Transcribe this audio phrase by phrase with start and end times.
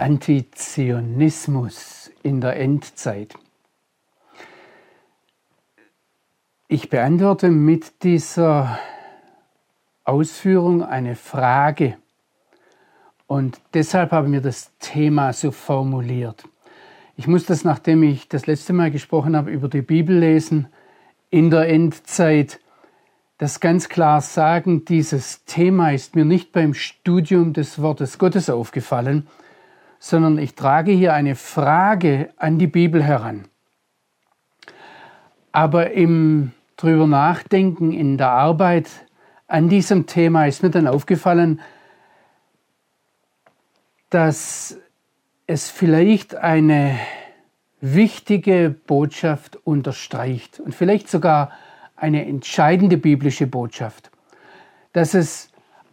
[0.00, 3.34] Antizionismus in der Endzeit.
[6.68, 8.78] Ich beantworte mit dieser
[10.04, 11.98] Ausführung eine Frage
[13.26, 16.44] und deshalb haben wir das Thema so formuliert.
[17.16, 20.68] Ich muss das, nachdem ich das letzte Mal gesprochen habe, über die Bibel lesen
[21.28, 22.58] in der Endzeit,
[23.36, 29.26] das ganz klar sagen, dieses Thema ist mir nicht beim Studium des Wortes Gottes aufgefallen,
[30.00, 33.44] sondern ich trage hier eine Frage an die Bibel heran.
[35.52, 38.88] Aber im drüber nachdenken in der Arbeit
[39.46, 41.60] an diesem Thema ist mir dann aufgefallen,
[44.08, 44.78] dass
[45.46, 46.98] es vielleicht eine
[47.80, 51.50] wichtige Botschaft unterstreicht und vielleicht sogar
[51.96, 54.10] eine entscheidende biblische Botschaft,
[54.92, 55.49] dass es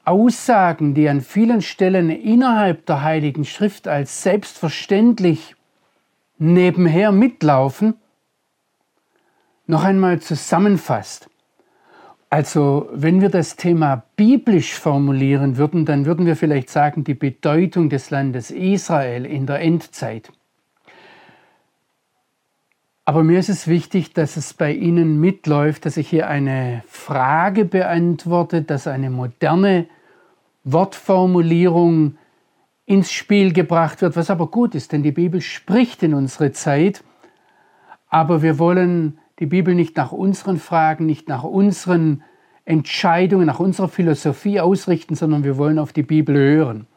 [0.08, 5.56] Aussagen, die an vielen Stellen innerhalb der Heiligen Schrift als selbstverständlich
[6.38, 7.96] nebenher mitlaufen,
[9.66, 11.30] noch einmal zusammenfasst.
[12.30, 17.90] Also wenn wir das Thema biblisch formulieren würden, dann würden wir vielleicht sagen, die Bedeutung
[17.90, 20.32] des Landes Israel in der Endzeit.
[23.04, 27.64] Aber mir ist es wichtig, dass es bei Ihnen mitläuft, dass ich hier eine Frage
[27.66, 29.88] beantworte, dass eine moderne
[30.72, 32.18] Wortformulierung
[32.86, 37.04] ins Spiel gebracht wird, was aber gut ist, denn die Bibel spricht in unsere Zeit,
[38.10, 42.24] aber wir wollen die Bibel nicht nach unseren Fragen, nicht nach unseren
[42.66, 46.88] Entscheidungen, nach unserer Philosophie ausrichten, sondern wir wollen auf die Bibel hören.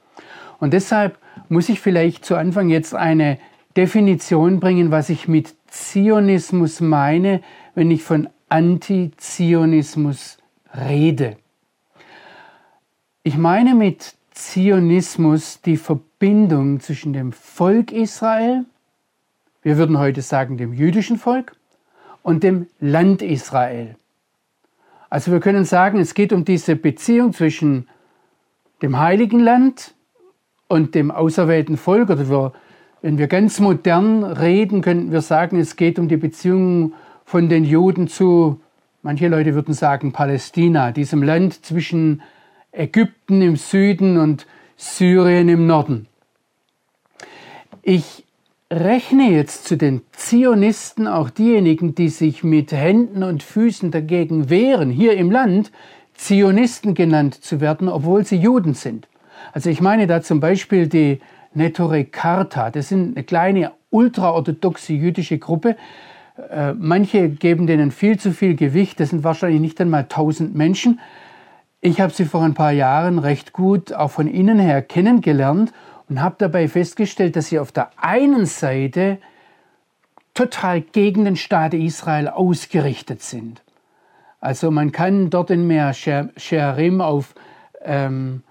[0.58, 1.18] Und deshalb
[1.48, 3.38] muss ich vielleicht zu Anfang jetzt eine
[3.77, 7.40] Definition bringen, was ich mit Zionismus meine,
[7.74, 10.38] wenn ich von Antizionismus
[10.74, 11.36] rede.
[13.22, 18.64] Ich meine mit Zionismus die Verbindung zwischen dem Volk Israel,
[19.62, 21.55] wir würden heute sagen dem jüdischen Volk,
[22.22, 23.96] und dem Land Israel.
[25.11, 27.89] Also wir können sagen, es geht um diese Beziehung zwischen
[28.80, 29.95] dem heiligen Land
[30.68, 32.08] und dem auserwählten Volk.
[32.08, 32.52] Oder wir,
[33.02, 36.95] wenn wir ganz modern reden, könnten wir sagen, es geht um die Beziehung
[37.27, 38.62] von den Juden zu,
[39.02, 42.22] manche Leute würden sagen, Palästina, diesem Land zwischen
[42.73, 46.07] Ägypten im Süden und Syrien im Norden.
[47.83, 48.25] Ich
[48.70, 54.91] rechne jetzt zu den Zionisten auch diejenigen, die sich mit Händen und Füßen dagegen wehren,
[54.91, 55.73] hier im Land
[56.14, 59.08] Zionisten genannt zu werden, obwohl sie Juden sind.
[59.52, 61.20] Also ich meine da zum Beispiel die
[61.55, 62.70] Nettore Karta.
[62.70, 65.77] Das sind eine kleine ultraorthodoxe jüdische Gruppe.
[66.51, 69.01] Äh, manche geben denen viel zu viel Gewicht.
[69.01, 71.01] Das sind wahrscheinlich nicht einmal tausend Menschen.
[71.83, 75.73] Ich habe sie vor ein paar Jahren recht gut auch von innen her kennengelernt
[76.11, 79.17] und habe dabei festgestellt, dass sie auf der einen Seite
[80.35, 83.63] total gegen den Staat Israel ausgerichtet sind.
[84.40, 87.35] Also man kann dort in Meer Shearim auf
[87.83, 88.42] ähm,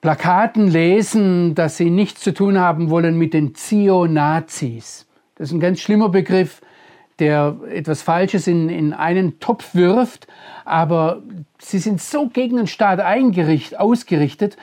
[0.00, 5.06] Plakaten lesen, dass sie nichts zu tun haben wollen mit den Zio-Nazis.
[5.34, 6.61] Das ist ein ganz schlimmer Begriff,
[7.22, 10.26] der etwas Falsches in, in einen Topf wirft,
[10.64, 11.22] aber
[11.60, 12.98] sie sind so gegen den Staat
[13.78, 14.56] ausgerichtet,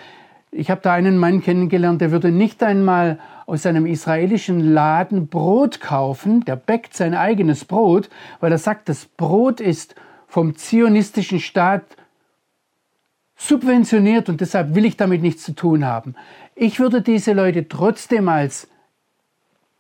[0.52, 5.80] ich habe da einen Mann kennengelernt, der würde nicht einmal aus seinem israelischen Laden Brot
[5.80, 8.10] kaufen, der bäckt sein eigenes Brot,
[8.42, 9.96] weil er sagt, das Brot ist
[10.28, 11.84] vom zionistischen Staat
[13.38, 16.16] subventioniert und deshalb will ich damit nichts zu tun haben.
[16.56, 18.68] Ich würde diese Leute trotzdem als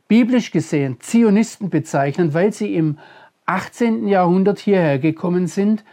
[0.09, 2.97] biblisch gesehen Zionisten bezeichnen, weil sie im
[3.45, 4.09] 18.
[4.09, 5.85] Jahrhundert hierher gekommen sind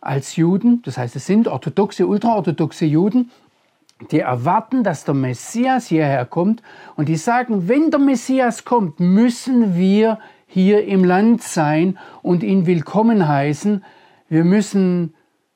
[0.00, 3.30] als Juden, das heißt es sind orthodoxe, ultraorthodoxe Juden,
[4.10, 6.62] die erwarten, dass der Messias hierher kommt
[6.96, 12.66] und die sagen, wenn der Messias kommt, müssen wir hier im Land sein und ihn
[12.66, 13.84] willkommen heißen.
[14.28, 15.14] Wir müssen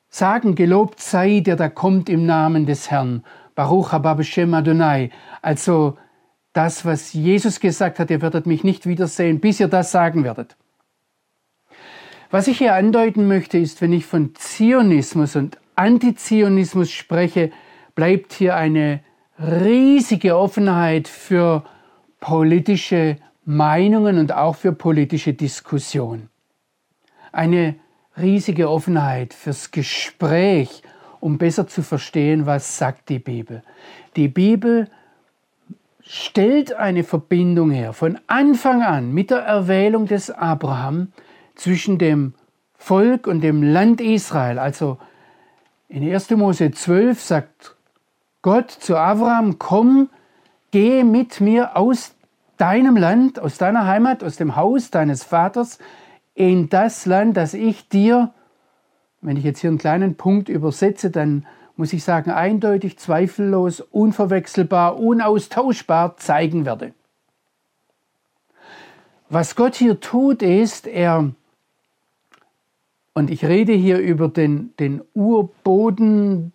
[0.09, 3.23] sagen, gelobt sei der, der kommt im Namen des Herrn.
[3.53, 5.11] Baruch haba Hashem Adonai.
[5.41, 5.97] Also
[6.57, 10.55] das, was Jesus gesagt hat, ihr werdet mich nicht wiedersehen, bis ihr das sagen werdet.
[12.31, 17.51] Was ich hier andeuten möchte, ist, wenn ich von Zionismus und Antizionismus spreche,
[17.93, 19.01] bleibt hier eine
[19.39, 21.63] riesige Offenheit für
[22.19, 26.27] politische Meinungen und auch für politische Diskussion.
[27.31, 27.75] Eine
[28.19, 30.81] riesige Offenheit fürs Gespräch,
[31.19, 33.61] um besser zu verstehen, was sagt die Bibel.
[34.15, 34.89] Die Bibel
[36.07, 41.11] stellt eine Verbindung her von Anfang an mit der Erwählung des Abraham
[41.55, 42.33] zwischen dem
[42.77, 44.59] Volk und dem Land Israel.
[44.59, 44.97] Also
[45.89, 46.29] in 1.
[46.31, 47.75] Mose 12 sagt
[48.41, 50.09] Gott zu Abraham, komm,
[50.71, 52.15] gehe mit mir aus
[52.55, 55.79] deinem Land, aus deiner Heimat, aus dem Haus deines Vaters
[56.35, 58.31] in das Land, das ich dir,
[59.21, 61.45] wenn ich jetzt hier einen kleinen Punkt übersetze, dann
[61.77, 66.93] muss ich sagen, eindeutig, zweifellos, unverwechselbar, unaustauschbar zeigen werde.
[69.29, 71.31] Was Gott hier tut, ist, er
[73.13, 76.51] und ich rede hier über den, den Urboden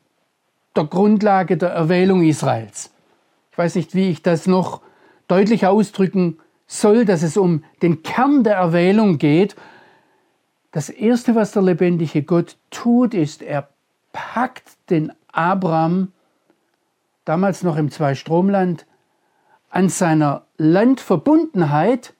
[0.76, 2.92] der Grundlage der Erwählung Israels.
[3.50, 4.80] Ich weiß nicht, wie ich das noch
[5.26, 9.56] deutlich ausdrücken soll, dass es um den Kern der Erwählung geht.
[10.70, 13.68] Das Erste, was der lebendige Gott tut, ist, er
[14.12, 16.12] packt den Abraham,
[17.24, 18.86] damals noch im Zweistromland,
[19.70, 22.14] an seiner Landverbundenheit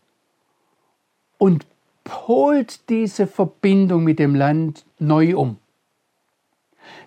[1.39, 1.67] und
[2.05, 5.59] polt diese Verbindung mit dem Land neu um.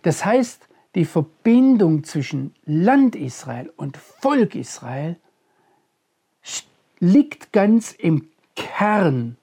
[0.03, 5.17] Das heißt, die Verbindung zwischen Land Israel und Volk Israel
[6.99, 9.37] liegt ganz im Kern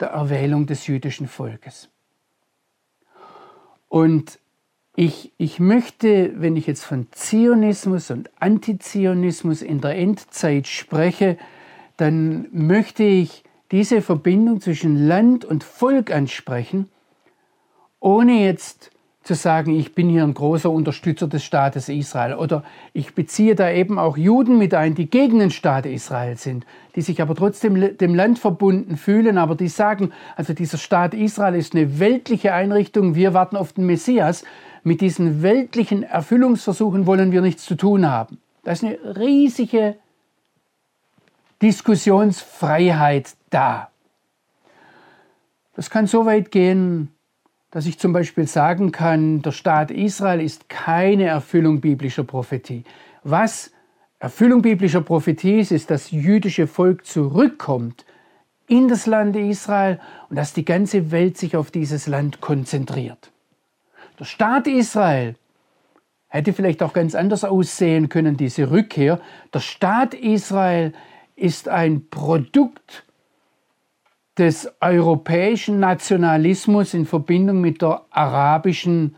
[0.00, 1.90] der Erwählung des jüdischen Volkes.
[3.88, 4.38] Und
[5.00, 11.38] ich, ich möchte, wenn ich jetzt von Zionismus und Antizionismus in der Endzeit spreche,
[11.96, 16.88] dann möchte ich diese Verbindung zwischen Land und Volk ansprechen,
[18.00, 18.90] ohne jetzt
[19.22, 22.34] zu sagen, ich bin hier ein großer Unterstützer des Staates Israel.
[22.34, 26.66] Oder ich beziehe da eben auch Juden mit ein, die gegen den Staat Israel sind,
[26.96, 31.54] die sich aber trotzdem dem Land verbunden fühlen, aber die sagen, also dieser Staat Israel
[31.54, 34.42] ist eine weltliche Einrichtung, wir warten auf den Messias,
[34.82, 38.38] mit diesen weltlichen Erfüllungsversuchen wollen wir nichts zu tun haben.
[38.64, 39.96] Das ist eine riesige
[41.62, 43.90] Diskussionsfreiheit da.
[45.74, 47.10] Das kann so weit gehen,
[47.70, 52.84] dass ich zum Beispiel sagen kann, der Staat Israel ist keine Erfüllung biblischer Prophetie.
[53.22, 53.70] Was
[54.18, 58.04] Erfüllung biblischer Prophetie ist, ist, dass das jüdische Volk zurückkommt
[58.66, 63.30] in das Land Israel und dass die ganze Welt sich auf dieses Land konzentriert.
[64.18, 65.36] Der Staat Israel
[66.26, 69.20] hätte vielleicht auch ganz anders aussehen können, diese Rückkehr.
[69.54, 70.92] Der Staat Israel
[71.36, 73.04] ist ein Produkt
[74.36, 79.16] des europäischen Nationalismus in Verbindung mit der arabischen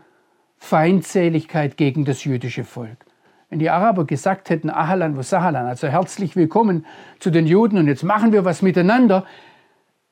[0.57, 3.05] Feindseligkeit gegen das jüdische Volk.
[3.49, 6.85] Wenn die Araber gesagt hätten, Ahalan wa Sahalan, also herzlich willkommen
[7.19, 9.25] zu den Juden und jetzt machen wir was miteinander,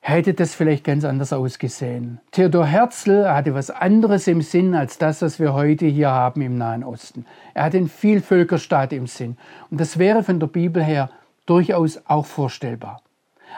[0.00, 2.20] hätte das vielleicht ganz anders ausgesehen.
[2.32, 6.56] Theodor Herzl hatte was anderes im Sinn als das, was wir heute hier haben im
[6.56, 7.26] Nahen Osten.
[7.54, 9.36] Er hat den Vielvölkerstaat im Sinn.
[9.70, 11.10] Und das wäre von der Bibel her
[11.44, 13.02] durchaus auch vorstellbar.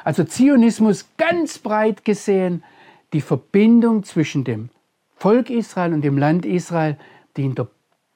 [0.04, 2.64] Also Zionismus ganz breit gesehen,
[3.12, 4.70] die Verbindung zwischen dem
[5.16, 6.96] Volk Israel und dem Land Israel,
[7.36, 7.68] die in der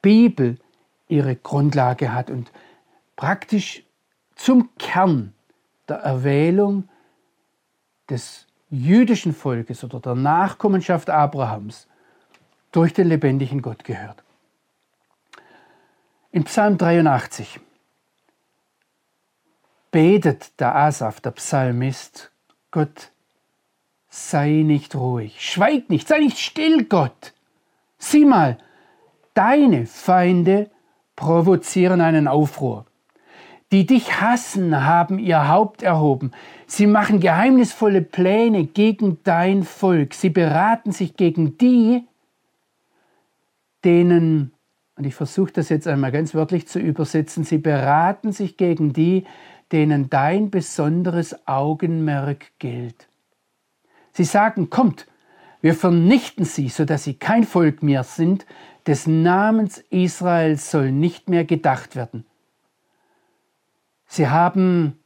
[0.03, 0.59] Bibel
[1.09, 2.51] ihre Grundlage hat und
[3.15, 3.85] praktisch
[4.35, 5.33] zum Kern
[5.89, 6.89] der Erwählung
[8.11, 11.87] des jüdischen Volkes oder der Nachkommenschaft Abrahams
[12.73, 14.23] durch den lebendigen Gott gehört.
[16.33, 17.61] In Psalm 83
[19.91, 22.31] betet der Asaf, der Psalmist,
[22.71, 23.11] Gott,
[24.11, 27.33] sei nicht ruhig, schweig nicht, sei nicht still, Gott.
[27.99, 28.59] Sieh mal,
[29.33, 30.71] deine Feinde
[31.15, 32.85] provozieren einen Aufruhr.
[33.73, 36.31] Die dich hassen, haben ihr Haupt erhoben.
[36.67, 40.15] Sie machen geheimnisvolle Pläne gegen dein Volk.
[40.15, 42.05] Sie beraten sich gegen die,
[43.85, 44.53] denen,
[44.97, 49.25] und ich versuche das jetzt einmal ganz wörtlich zu übersetzen, sie beraten sich gegen die,
[49.73, 53.09] denen dein besonderes Augenmerk gilt.
[54.13, 55.07] Sie sagen, kommt,
[55.61, 58.47] wir vernichten sie, sodass sie kein Volk mehr sind,
[58.87, 62.25] des Namens Israel soll nicht mehr gedacht werden.
[64.07, 64.99] Sie haben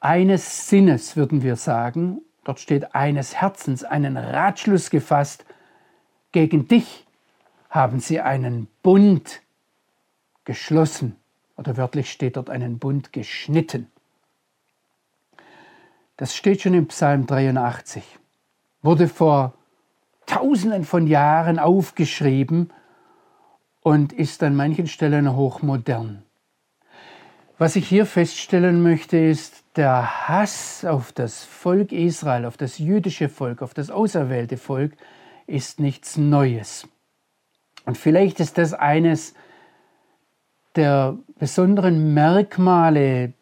[0.00, 5.44] eines Sinnes, würden wir sagen, dort steht eines Herzens, einen Ratschluss gefasst,
[6.32, 7.06] gegen dich
[7.70, 9.42] haben sie einen Bund
[10.44, 11.16] geschlossen
[11.56, 13.90] oder wörtlich steht dort einen Bund geschnitten.
[16.16, 18.04] Das steht schon im Psalm 83,
[18.82, 19.54] wurde vor
[20.26, 22.72] tausenden von Jahren aufgeschrieben
[23.82, 26.22] und ist an manchen Stellen hochmodern.
[27.56, 33.28] Was ich hier feststellen möchte, ist, der Hass auf das Volk Israel, auf das jüdische
[33.28, 34.92] Volk, auf das auserwählte Volk,
[35.46, 36.88] ist nichts Neues.
[37.86, 39.34] Und vielleicht ist das eines
[40.74, 43.34] der besonderen Merkmale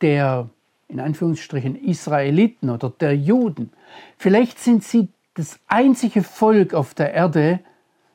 [0.00, 0.48] der
[0.88, 3.70] in Anführungsstrichen Israeliten oder der Juden.
[4.16, 7.60] Vielleicht sind sie das einzige Volk auf der Erde,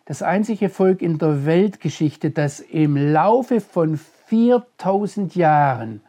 [0.06, 6.02] das einzige Volk in der Weltgeschichte, das im Laufe von 4000 Jahren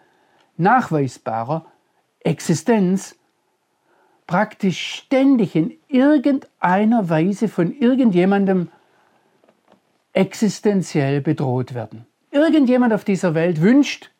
[0.57, 1.67] nachweisbarer
[2.21, 3.17] Existenz
[4.27, 8.69] praktisch ständig in irgendeiner Weise von irgendjemandem
[10.13, 12.07] existenziell bedroht werden.
[12.31, 14.11] Irgendjemand auf dieser Welt wünscht,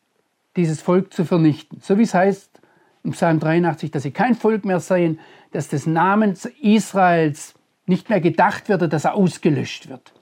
[0.55, 1.79] dieses Volk zu vernichten.
[1.81, 2.59] So wie es heißt
[3.03, 5.19] im Psalm 83, dass sie kein Volk mehr seien,
[5.51, 7.53] dass des Namens Israels
[7.85, 10.13] nicht mehr gedacht wird, dass er ausgelöscht wird.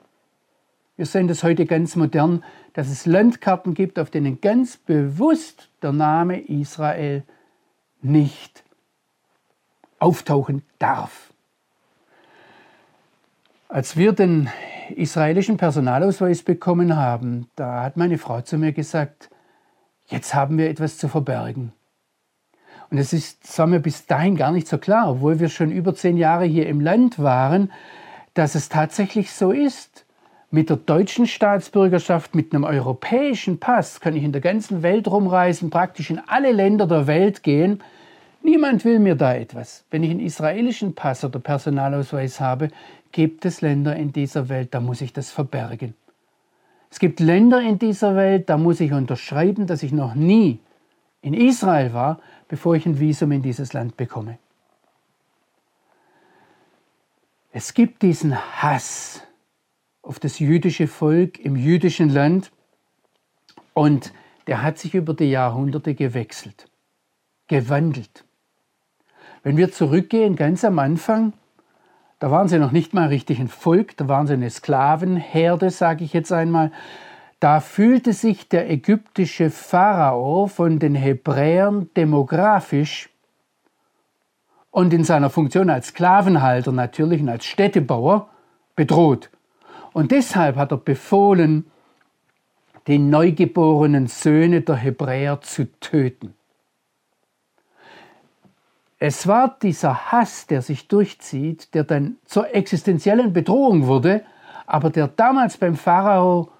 [0.98, 5.92] Wir sehen das heute ganz modern, dass es Landkarten gibt, auf denen ganz bewusst der
[5.92, 7.24] Name Israel
[8.02, 8.64] nicht
[10.00, 11.32] auftauchen darf.
[13.70, 14.50] Als wir den
[14.96, 19.30] israelischen Personalausweis bekommen haben, da hat meine Frau zu mir gesagt,
[20.08, 21.74] jetzt haben wir etwas zu verbergen.
[22.90, 25.94] Und es ist, war mir bis dahin gar nicht so klar, obwohl wir schon über
[25.94, 27.72] zehn Jahre hier im Land waren,
[28.34, 30.07] dass es tatsächlich so ist.
[30.50, 35.70] Mit der deutschen Staatsbürgerschaft, mit einem europäischen Pass kann ich in der ganzen Welt rumreisen,
[35.70, 37.84] praktisch in alle Länder der Welt gehen.
[38.42, 39.84] Niemand will mir da etwas.
[39.92, 42.70] Wenn ich einen israelischen Pass oder Personalausweis habe,
[43.12, 45.96] gibt es Länder in dieser Welt, da muss ich das verbergen.
[46.90, 50.60] Es gibt Länder in dieser Welt, da muss ich unterschreiben, dass ich noch nie
[51.22, 54.38] in Israel war, bevor ich ein Visum in dieses Land bekomme.
[57.52, 59.27] Es gibt diesen Hass
[60.08, 62.52] auf das jüdische Volk im jüdischen Land
[63.74, 64.14] und
[64.48, 66.70] der hat sich über die Jahrhunderte gewechselt,
[67.48, 68.24] gewandelt.
[69.44, 71.34] Wenn wir zurückgehen, ganz am Anfang,
[72.20, 76.06] da waren sie noch nicht mal richtig ein Volk, da waren sie eine Sklavenherde, sage
[76.06, 76.72] ich jetzt einmal.
[77.40, 83.10] Da fühlte sich der ägyptische Pharao von den Hebräern demografisch
[84.72, 88.30] und in seiner Funktion als Sklavenhalter natürlich und als Städtebauer
[88.76, 89.30] bedroht.
[89.98, 91.72] Und deshalb hat er befohlen,
[92.86, 96.36] die neugeborenen Söhne der Hebräer zu töten.
[99.00, 104.24] Es war dieser Hass, der sich durchzieht, der dann zur existenziellen Bedrohung wurde,
[104.68, 106.52] aber der damals beim Pharao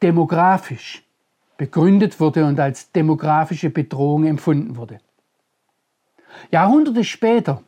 [0.00, 1.04] demografisch
[1.58, 5.00] begründet wurde und als demografische Bedrohung empfunden wurde.
[6.50, 7.62] Jahrhunderte später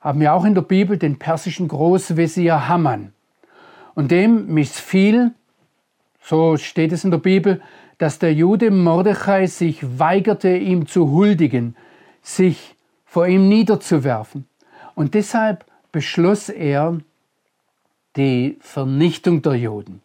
[0.00, 3.12] haben wir auch in der Bibel den persischen Großvezier Haman.
[3.94, 5.32] Und dem missfiel,
[6.22, 7.60] so steht es in der Bibel,
[7.98, 11.74] dass der Jude Mordechai sich weigerte, ihm zu huldigen,
[12.22, 14.46] sich vor ihm niederzuwerfen.
[14.94, 16.98] Und deshalb beschloss er
[18.16, 20.00] die Vernichtung der Juden.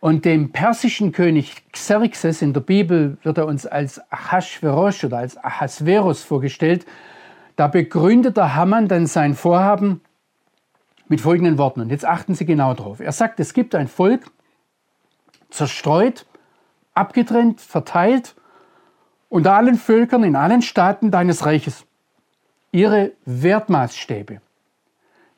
[0.00, 5.36] Und dem persischen König Xerxes, in der Bibel wird er uns als Ahasverosh oder als
[5.36, 6.86] Ahasveros vorgestellt,
[7.58, 10.00] da begründet der Haman dann sein Vorhaben
[11.08, 11.80] mit folgenden Worten.
[11.80, 13.00] Und jetzt achten Sie genau drauf.
[13.00, 14.30] Er sagt, es gibt ein Volk,
[15.50, 16.24] zerstreut,
[16.94, 18.36] abgetrennt, verteilt,
[19.28, 21.84] unter allen Völkern in allen Staaten deines Reiches.
[22.70, 24.40] Ihre Wertmaßstäbe,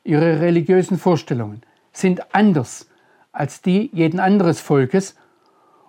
[0.03, 2.87] ihre religiösen Vorstellungen sind anders
[3.31, 5.15] als die jeden anderes Volkes.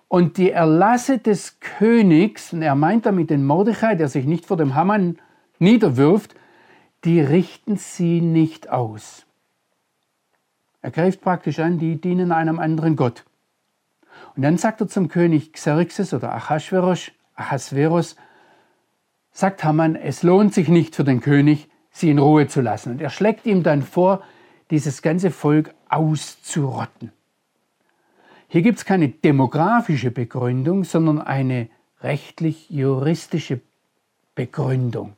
[0.07, 4.57] Und die Erlasse des Königs, und er meint damit den Mordechai, der sich nicht vor
[4.57, 5.19] dem Haman
[5.63, 6.35] niederwirft,
[7.03, 9.25] die richten sie nicht aus.
[10.81, 13.25] Er greift praktisch an, die dienen einem anderen Gott.
[14.35, 18.15] Und dann sagt er zum König Xerxes oder Achashverosh, Ahasveros,
[19.31, 22.91] sagt Haman, es lohnt sich nicht für den König, sie in Ruhe zu lassen.
[22.91, 24.21] Und er schlägt ihm dann vor,
[24.69, 27.11] dieses ganze Volk auszurotten.
[28.47, 31.69] Hier gibt es keine demografische Begründung, sondern eine
[32.01, 33.61] rechtlich-juristische
[34.35, 35.13] Begründung,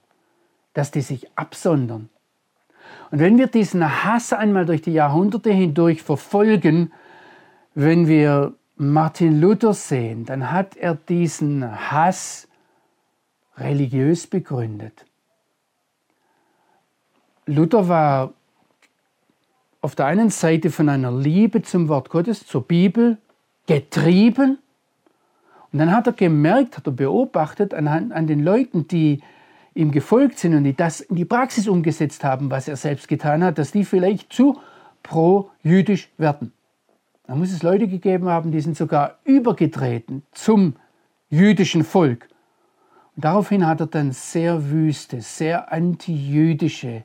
[0.75, 2.09] dass die sich absondern.
[3.09, 6.91] Und wenn wir diesen Hass einmal durch die Jahrhunderte hindurch verfolgen,
[7.73, 12.47] wenn wir Martin Luther sehen, dann hat er diesen Hass
[13.57, 15.05] religiös begründet.
[17.45, 18.33] Luther war
[19.79, 23.17] auf der einen Seite von einer Liebe zum Wort Gottes, zur Bibel,
[23.65, 24.57] getrieben.
[25.71, 29.21] Und dann hat er gemerkt, hat er beobachtet an, an den Leuten, die
[29.75, 33.43] ihm gefolgt sind und die das in die Praxis umgesetzt haben, was er selbst getan
[33.43, 34.59] hat, dass die vielleicht zu
[35.03, 36.53] pro-jüdisch werden.
[37.27, 40.75] Da muss es Leute gegeben haben, die sind sogar übergetreten zum
[41.29, 42.27] jüdischen Volk.
[43.15, 47.03] Und daraufhin hat er dann sehr wüste, sehr antijüdische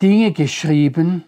[0.00, 1.24] Dinge geschrieben,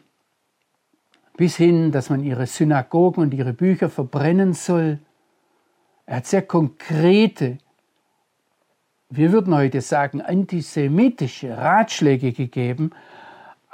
[1.37, 5.01] bis hin, dass man ihre Synagogen und ihre Bücher verbrennen soll.
[6.07, 7.59] Er hat sehr konkrete,
[9.09, 12.91] wir würden heute sagen, antisemitische Ratschläge gegeben,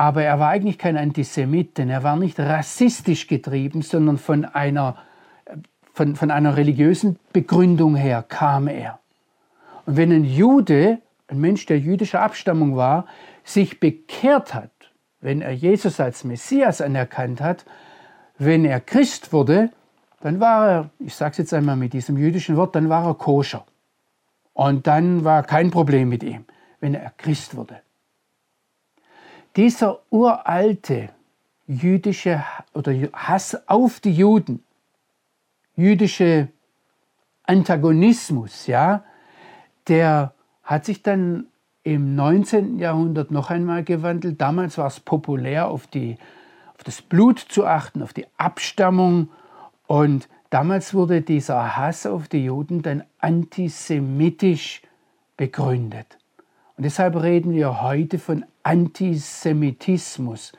[0.02, 4.96] Aber er war eigentlich kein Antisemit, denn er war nicht rassistisch getrieben, sondern von einer,
[5.92, 8.98] von, von einer religiösen Begründung her kam er.
[9.86, 10.98] Und wenn ein Jude,
[11.28, 13.06] ein Mensch der jüdischer Abstammung war,
[13.44, 14.72] sich bekehrt hat,
[15.20, 17.64] wenn er Jesus als Messias anerkannt hat,
[18.38, 19.70] wenn er Christ wurde,
[20.20, 23.14] dann war er, ich sage es jetzt einmal mit diesem jüdischen Wort, dann war er
[23.14, 23.64] koscher.
[24.54, 26.44] Und dann war kein Problem mit ihm,
[26.80, 27.80] wenn er Christ wurde.
[29.56, 31.10] Dieser uralte
[31.66, 32.44] jüdische
[32.74, 34.62] oder Hass auf die Juden,
[35.76, 36.48] jüdische
[37.44, 39.04] Antagonismus, ja,
[39.88, 41.46] der hat sich dann
[41.82, 42.78] im 19.
[42.78, 44.40] Jahrhundert noch einmal gewandelt.
[44.40, 46.16] Damals war es populär, auf, die,
[46.74, 49.28] auf das Blut zu achten, auf die Abstammung.
[49.86, 54.82] Und damals wurde dieser Hass auf die Juden dann antisemitisch
[55.36, 56.18] begründet.
[56.76, 60.52] Und deshalb reden wir heute von Antisemitismus.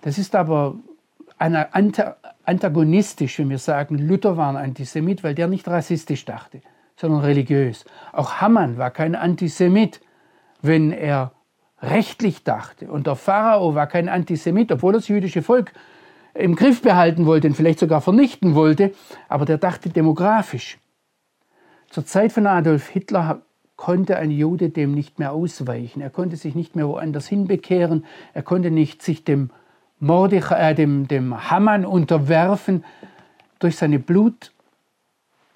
[0.00, 0.76] Das ist aber
[1.38, 6.60] antagonistisch, wenn wir sagen, Luther war ein Antisemit, weil der nicht rassistisch dachte,
[6.96, 7.84] sondern religiös.
[8.12, 10.00] Auch Hamann war kein Antisemit,
[10.60, 11.32] wenn er
[11.80, 12.90] rechtlich dachte.
[12.90, 15.72] Und der Pharao war kein Antisemit, obwohl das jüdische Volk
[16.34, 18.92] im Griff behalten wollte und vielleicht sogar vernichten wollte,
[19.28, 20.78] aber der dachte demografisch.
[21.90, 23.42] Zur Zeit von Adolf Hitler
[23.76, 26.00] konnte ein Jude dem nicht mehr ausweichen.
[26.00, 28.06] Er konnte sich nicht mehr woanders hinbekehren.
[28.32, 29.50] Er konnte nicht sich dem,
[29.98, 32.84] Mordechai, äh, dem, dem Hamann unterwerfen.
[33.58, 34.52] Durch seine Blut,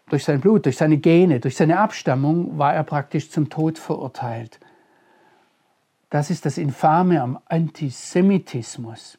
[0.08, 4.60] durch sein Blut, durch seine Gene, durch seine Abstammung war er praktisch zum Tod verurteilt.
[6.10, 9.18] Das ist das Infame am Antisemitismus.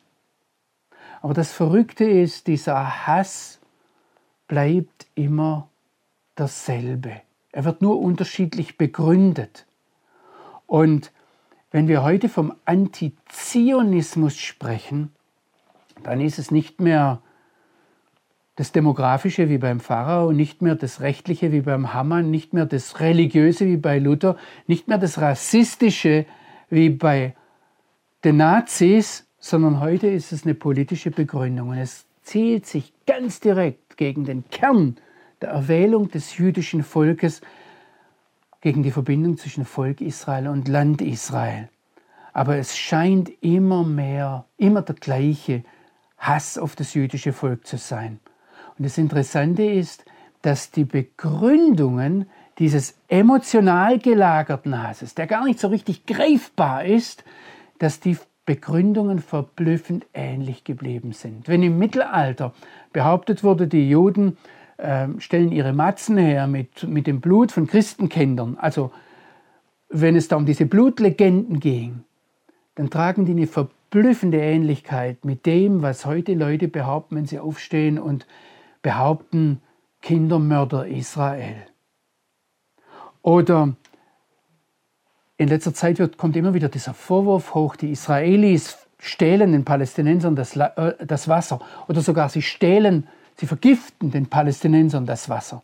[1.22, 3.60] Aber das Verrückte ist, dieser Hass
[4.48, 5.70] bleibt immer
[6.36, 7.22] dasselbe.
[7.52, 9.66] Er wird nur unterschiedlich begründet.
[10.66, 11.12] Und
[11.72, 15.12] wenn wir heute vom Antizionismus sprechen,
[16.04, 17.22] dann ist es nicht mehr
[18.56, 23.00] das Demografische wie beim Pharao, nicht mehr das Rechtliche wie beim Hammann, nicht mehr das
[23.00, 26.26] Religiöse wie bei Luther, nicht mehr das Rassistische
[26.70, 27.36] wie bei
[28.24, 31.70] den Nazis, sondern heute ist es eine politische Begründung.
[31.70, 34.98] Und es zielt sich ganz direkt gegen den Kern
[35.42, 37.42] der Erwählung des jüdischen Volkes,
[38.62, 41.70] gegen die Verbindung zwischen Volk Israel und Land Israel.
[42.34, 45.64] Aber es scheint immer mehr, immer der gleiche
[46.18, 48.20] Hass auf das jüdische Volk zu sein.
[48.78, 50.06] Und das Interessante ist,
[50.42, 57.24] dass die Begründungen dieses emotional gelagerten Hasses, der gar nicht so richtig greifbar ist,
[57.80, 61.50] dass die Begründungen verblüffend ähnlich geblieben sind.
[61.50, 62.54] Wenn im Mittelalter
[62.94, 64.38] behauptet wurde, die Juden
[64.78, 68.92] äh, stellen ihre Matzen her mit, mit dem Blut von Christenkindern, also
[69.90, 72.06] wenn es da um diese Blutlegenden ging,
[72.76, 78.00] dann tragen die eine verblüffende Ähnlichkeit mit dem, was heute Leute behaupten, wenn sie aufstehen
[78.00, 78.26] und
[78.82, 79.62] behaupten,
[80.02, 81.68] Kindermörder Israel.
[83.22, 83.76] Oder
[85.38, 90.36] in letzter Zeit wird, kommt immer wieder dieser Vorwurf hoch, die Israelis stehlen den Palästinensern
[90.36, 95.62] das, äh, das Wasser oder sogar sie stehlen, sie vergiften den Palästinensern das Wasser.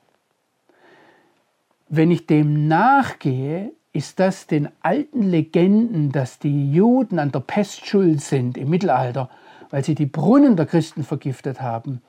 [1.90, 7.86] Wenn ich dem nachgehe, ist das den alten Legenden, dass die Juden an der Pest
[7.86, 9.30] schuld sind im Mittelalter,
[9.70, 12.02] weil sie die Brunnen der Christen vergiftet haben,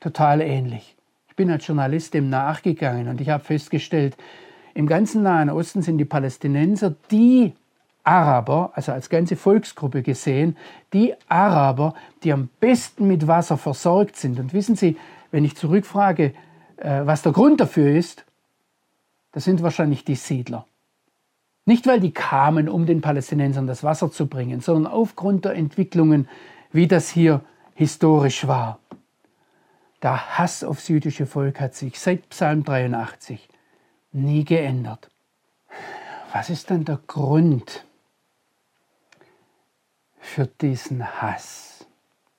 [0.00, 0.96] total ähnlich.
[1.28, 4.16] Ich bin als Journalist dem nachgegangen und ich habe festgestellt,
[4.78, 7.52] im ganzen Nahen Osten sind die Palästinenser die
[8.04, 10.56] Araber, also als ganze Volksgruppe gesehen,
[10.92, 14.38] die Araber, die am besten mit Wasser versorgt sind.
[14.38, 14.96] Und wissen Sie,
[15.32, 16.32] wenn ich zurückfrage,
[16.76, 18.24] äh, was der Grund dafür ist,
[19.32, 20.64] das sind wahrscheinlich die Siedler.
[21.64, 26.28] Nicht, weil die kamen, um den Palästinensern das Wasser zu bringen, sondern aufgrund der Entwicklungen,
[26.70, 27.40] wie das hier
[27.74, 28.78] historisch war.
[30.04, 33.48] Der Hass aufs jüdische Volk hat sich seit Psalm 83
[34.12, 35.10] nie geändert.
[36.32, 37.84] Was ist denn der Grund
[40.20, 41.86] für diesen Hass?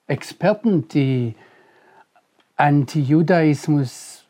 [0.08, 1.36] Experten, die
[2.56, 4.26] Antijudaismus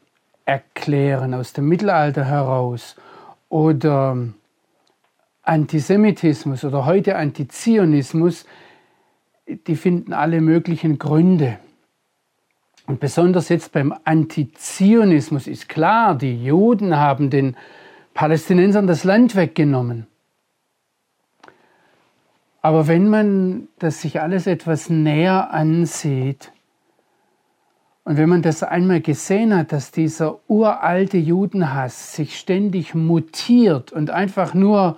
[0.46, 2.96] erklären aus dem Mittelalter heraus
[3.50, 4.18] oder
[5.44, 8.46] Antisemitismus oder heute Antizionismus,
[9.48, 11.60] die finden alle möglichen Gründe.
[12.90, 17.56] Und besonders jetzt beim Antizionismus ist klar, die Juden haben den
[18.16, 20.08] Palästinensern das Land weggenommen.
[22.64, 26.52] Aber wenn man das sich alles etwas näher ansieht
[28.06, 34.10] und wenn man das einmal gesehen hat, dass dieser uralte Judenhass sich ständig mutiert und
[34.10, 34.98] einfach nur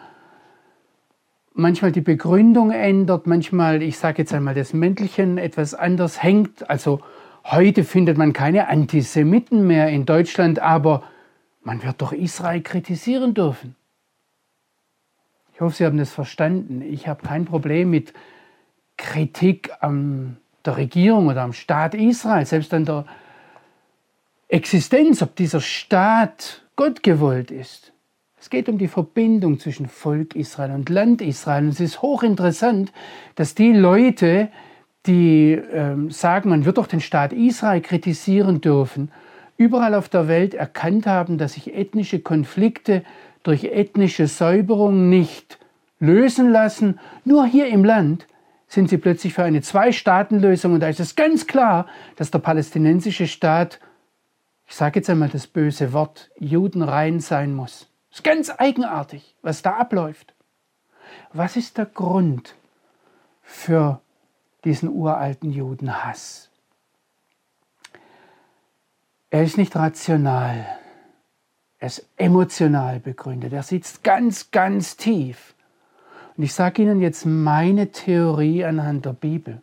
[1.53, 6.69] manchmal die Begründung ändert, manchmal, ich sage jetzt einmal, das Mäntelchen etwas anders hängt.
[6.69, 7.01] Also
[7.43, 11.03] heute findet man keine Antisemiten mehr in Deutschland, aber
[11.63, 13.75] man wird doch Israel kritisieren dürfen.
[15.53, 16.81] Ich hoffe, Sie haben das verstanden.
[16.81, 18.13] Ich habe kein Problem mit
[18.97, 23.05] Kritik an der Regierung oder am Staat Israel, selbst an der
[24.47, 27.93] Existenz, ob dieser Staat Gott gewollt ist.
[28.39, 31.65] Es geht um die Verbindung zwischen Volk Israel und Land Israel.
[31.65, 32.91] Und es ist hochinteressant,
[33.35, 34.49] dass die Leute,
[35.05, 39.11] die äh, sagen, man wird doch den Staat Israel kritisieren dürfen,
[39.57, 43.03] überall auf der Welt erkannt haben, dass sich ethnische Konflikte
[43.43, 45.59] durch ethnische Säuberung nicht
[45.99, 46.99] lösen lassen.
[47.25, 48.27] Nur hier im Land
[48.67, 53.27] sind sie plötzlich für eine Zwei-Staaten-Lösung und da ist es ganz klar, dass der palästinensische
[53.27, 53.79] Staat,
[54.67, 57.89] ich sage jetzt einmal das böse Wort, judenrein sein muss.
[58.09, 60.33] Das ist ganz eigenartig, was da abläuft.
[61.33, 62.55] Was ist der Grund
[63.41, 64.01] für
[64.63, 66.49] diesen uralten Judenhass?
[69.29, 70.65] Er ist nicht rational,
[71.79, 75.55] er ist emotional begründet, er sitzt ganz, ganz tief.
[76.35, 79.61] Und ich sage Ihnen jetzt meine Theorie anhand der Bibel.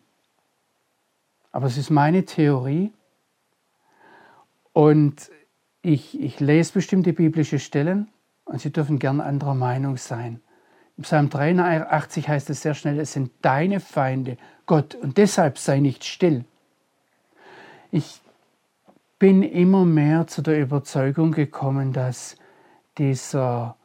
[1.52, 2.92] Aber es ist meine Theorie
[4.72, 5.30] und
[5.82, 8.08] ich, ich lese bestimmte biblische Stellen
[8.44, 10.40] und Sie dürfen gern anderer Meinung sein.
[10.96, 14.36] Im Psalm 83 heißt es sehr schnell, es sind deine Feinde,
[14.68, 16.44] Gott, und deshalb sei nicht still.
[17.90, 18.20] Ich
[19.18, 22.36] bin immer mehr zu der Überzeugung gekommen, dass
[22.98, 23.76] dieser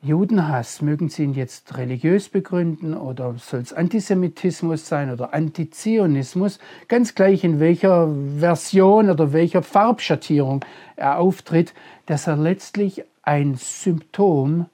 [0.00, 7.14] Judenhass, mögen Sie ihn jetzt religiös begründen oder soll es Antisemitismus sein oder Antizionismus, ganz
[7.14, 10.64] gleich in welcher Version oder welcher Farbschattierung
[10.96, 11.74] er auftritt,
[12.06, 14.66] dass er letztlich ein Symptom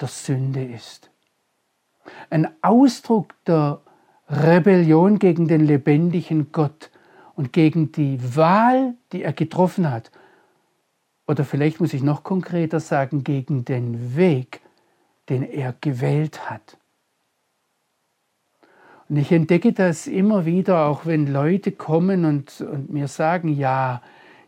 [0.00, 1.10] der Sünde ist.
[2.30, 3.80] Ein Ausdruck der
[4.28, 6.90] Rebellion gegen den lebendigen Gott,
[7.34, 10.10] und gegen die Wahl, die er getroffen hat,
[11.26, 14.60] oder vielleicht muss ich noch konkreter sagen, gegen den Weg,
[15.28, 16.76] den er gewählt hat.
[19.08, 24.02] Und ich entdecke das immer wieder, auch wenn Leute kommen und, und mir sagen, ja,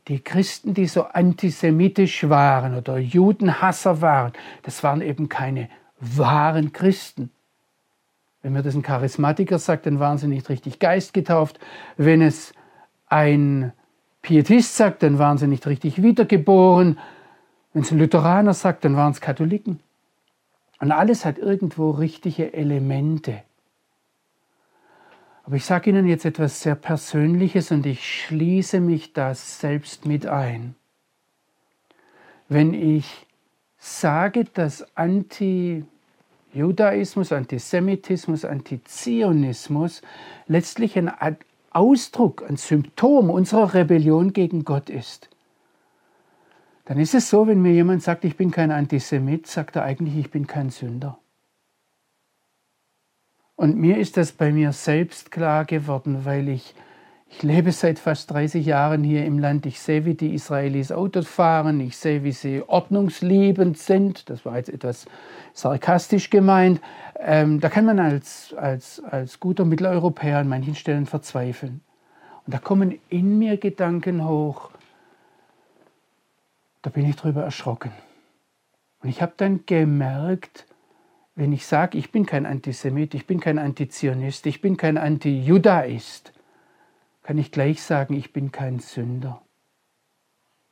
[0.08, 7.30] die Christen, die so antisemitisch waren oder Judenhasser waren, das waren eben keine wahren Christen.
[8.46, 11.58] Wenn mir das ein Charismatiker sagt, dann waren sie nicht richtig geistgetauft.
[11.96, 12.54] Wenn es
[13.08, 13.72] ein
[14.22, 16.96] Pietist sagt, dann waren sie nicht richtig wiedergeboren.
[17.72, 19.80] Wenn es ein Lutheraner sagt, dann waren es Katholiken.
[20.78, 23.42] Und alles hat irgendwo richtige Elemente.
[25.42, 30.24] Aber ich sage Ihnen jetzt etwas sehr Persönliches und ich schließe mich das selbst mit
[30.24, 30.76] ein.
[32.48, 33.26] Wenn ich
[33.76, 34.86] sage, dass
[36.56, 40.00] Anti-Judaismus, Antisemitismus, Antizionismus
[40.46, 41.12] letztlich ein
[41.70, 45.28] Ausdruck, ein Symptom unserer Rebellion gegen Gott ist,
[46.86, 50.16] dann ist es so, wenn mir jemand sagt, ich bin kein Antisemit, sagt er eigentlich,
[50.16, 51.18] ich bin kein Sünder.
[53.56, 56.74] Und mir ist das bei mir selbst klar geworden, weil ich
[57.28, 59.66] ich lebe seit fast 30 Jahren hier im Land.
[59.66, 61.80] Ich sehe, wie die Israelis Autos fahren.
[61.80, 64.30] Ich sehe, wie sie ordnungsliebend sind.
[64.30, 65.06] Das war jetzt etwas
[65.52, 66.80] sarkastisch gemeint.
[67.18, 71.80] Ähm, da kann man als, als, als guter Mitteleuropäer an manchen Stellen verzweifeln.
[72.46, 74.70] Und da kommen in mir Gedanken hoch.
[76.82, 77.90] Da bin ich drüber erschrocken.
[79.02, 80.66] Und ich habe dann gemerkt,
[81.34, 86.32] wenn ich sage, ich bin kein Antisemit, ich bin kein Antizionist, ich bin kein Antijudaist,
[87.26, 89.42] kann ich gleich sagen, ich bin kein Sünder.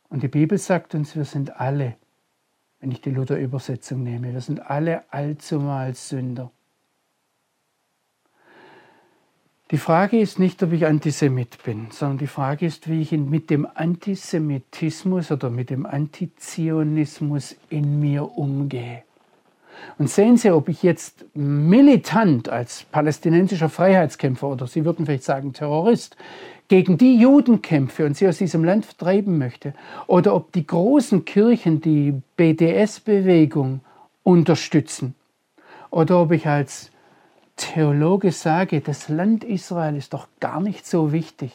[0.08, 1.96] Und die Bibel sagt uns, wir sind alle,
[2.78, 6.52] wenn ich die Luther-Übersetzung nehme, wir sind alle allzumal Sünder.
[9.72, 13.50] Die Frage ist nicht, ob ich Antisemit bin, sondern die Frage ist, wie ich mit
[13.50, 19.02] dem Antisemitismus oder mit dem Antizionismus in mir umgehe.
[19.98, 25.52] Und sehen Sie, ob ich jetzt militant als palästinensischer Freiheitskämpfer oder Sie würden vielleicht sagen
[25.52, 26.16] Terrorist
[26.68, 29.74] gegen die Juden kämpfe und sie aus diesem Land vertreiben möchte,
[30.06, 33.80] oder ob die großen Kirchen die BDS-Bewegung
[34.22, 35.14] unterstützen,
[35.90, 36.90] oder ob ich als
[37.56, 41.52] Theologe sage, das Land Israel ist doch gar nicht so wichtig,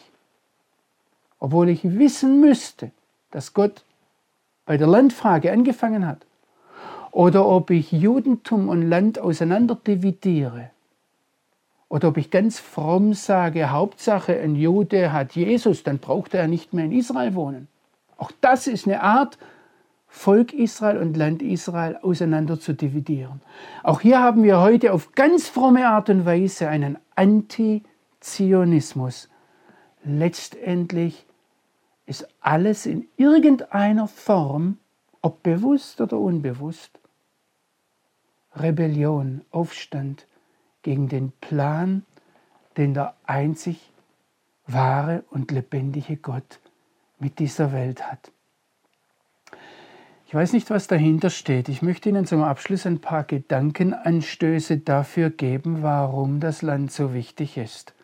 [1.40, 2.92] obwohl ich wissen müsste,
[3.32, 3.84] dass Gott
[4.66, 6.26] bei der Landfrage angefangen hat,
[7.12, 10.70] oder ob ich Judentum und Land auseinander dividiere
[11.90, 16.72] oder ob ich ganz fromm sage, Hauptsache ein Jude hat Jesus, dann braucht er nicht
[16.72, 17.68] mehr in Israel wohnen.
[18.18, 19.40] Auch das ist eine Art
[20.08, 23.42] Volk Israel und Land Israel auseinander zu dividieren.
[23.84, 29.30] Auch hier haben wir heute auf ganz fromme Art und Weise einen Antizionismus.
[30.04, 31.26] Letztendlich
[32.06, 34.78] ist alles in irgendeiner Form,
[35.22, 36.99] ob bewusst oder unbewusst,
[38.56, 40.26] Rebellion, Aufstand
[40.82, 42.04] gegen den Plan,
[42.78, 43.92] den der einzig
[44.66, 46.60] wahre und lebendige Gott
[47.20, 48.32] mit dieser Welt hat.
[50.28, 51.70] Ich weiß nicht, was dahinter steht.
[51.70, 57.58] Ich möchte Ihnen zum Abschluss ein paar Gedankenanstöße dafür geben, warum das Land so wichtig
[57.58, 57.96] ist.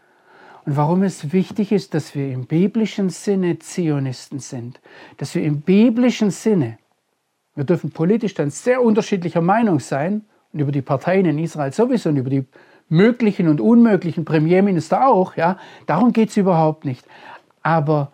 [0.65, 4.81] Und warum es wichtig ist, dass wir im biblischen Sinne Zionisten sind.
[5.17, 6.79] Dass wir im biblischen Sinne,
[7.53, 10.25] wir dürfen politisch dann sehr unterschiedlicher Meinung sein
[10.55, 12.45] und über die Parteien in Israel sowieso und über die
[12.87, 17.05] möglichen und unmöglichen Premierminister auch, ja, darum geht es überhaupt nicht.
[17.61, 18.13] Aber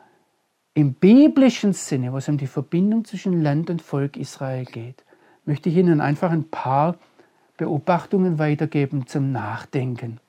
[0.73, 5.03] im biblischen Sinne, wo es um die Verbindung zwischen Land und Volk Israel geht,
[5.45, 6.95] möchte ich Ihnen einfach ein paar
[7.57, 10.19] Beobachtungen weitergeben zum Nachdenken.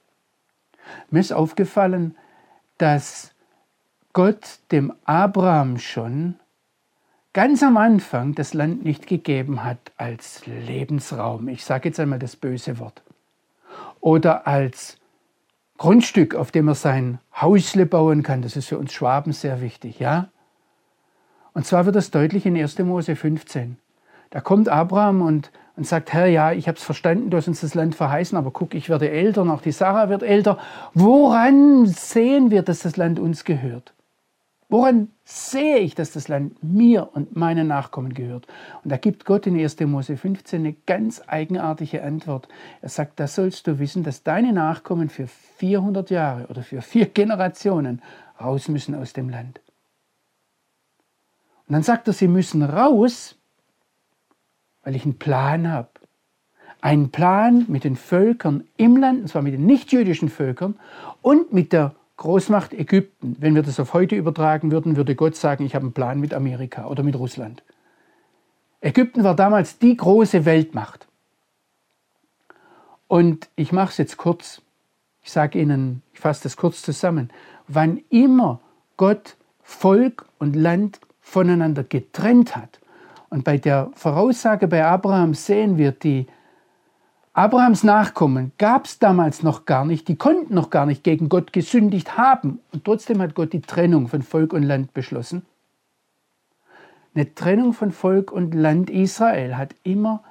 [1.11, 2.15] Mir ist aufgefallen,
[2.77, 3.35] dass
[4.13, 6.35] Gott dem Abraham schon
[7.33, 11.49] ganz am Anfang das Land nicht gegeben hat als Lebensraum.
[11.49, 13.03] Ich sage jetzt einmal das böse Wort.
[14.01, 14.99] Oder als
[15.79, 18.43] Grundstück, auf dem er sein Hausle bauen kann.
[18.43, 20.29] Das ist für uns Schwaben sehr wichtig, ja?
[21.55, 22.79] Und zwar wird das deutlich in 1.
[22.81, 23.79] Mose 15.
[24.31, 27.61] Da kommt Abraham und, und sagt, Herr, ja, ich habe es verstanden, du hast uns
[27.61, 30.59] das Land verheißen, aber guck, ich werde älter, auch die Sarah wird älter.
[30.95, 33.93] Woran sehen wir, dass das Land uns gehört?
[34.73, 38.47] Woran sehe ich, dass das Land mir und meinen Nachkommen gehört?
[38.83, 39.79] Und da gibt Gott in 1.
[39.81, 42.49] Mose 15 eine ganz eigenartige Antwort.
[42.81, 47.05] Er sagt, da sollst du wissen, dass deine Nachkommen für 400 Jahre oder für vier
[47.05, 48.01] Generationen
[48.41, 49.61] raus müssen aus dem Land.
[51.69, 53.37] Und dann sagt er, sie müssen raus,
[54.85, 55.91] weil ich einen Plan habe.
[56.81, 60.77] Einen Plan mit den Völkern im Land, und zwar mit den nichtjüdischen Völkern
[61.21, 63.37] und mit der Großmacht Ägypten.
[63.39, 66.35] Wenn wir das auf heute übertragen würden, würde Gott sagen, ich habe einen Plan mit
[66.35, 67.63] Amerika oder mit Russland.
[68.81, 71.07] Ägypten war damals die große Weltmacht.
[73.09, 74.63] Und ich mache es jetzt kurz.
[75.23, 77.31] Ich sage Ihnen, ich fasse das kurz zusammen.
[77.69, 78.61] Wann immer
[78.97, 82.81] Gott Volk und Land voneinander getrennt hat.
[83.31, 86.27] Und bei der Voraussage bei Abraham sehen wir, die
[87.35, 91.53] Abrahams Nachkommen gab es damals noch gar nicht, die konnten noch gar nicht gegen Gott
[91.53, 92.61] gesündigt haben.
[92.73, 95.47] Und trotzdem hat Gott die Trennung von Volk und Land beschlossen.
[97.15, 100.23] Eine Trennung von Volk und Land Israel hat immer